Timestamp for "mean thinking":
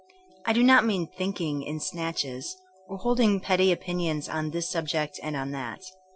0.83-1.61